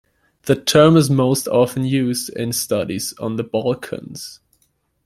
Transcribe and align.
The 0.47 0.55
term 0.55 0.97
is 0.97 1.11
most 1.11 1.47
often 1.47 1.83
used 1.85 2.29
in 2.31 2.53
studies 2.53 3.13
on 3.19 3.35
the 3.35 3.43
Balkans. 3.43 4.39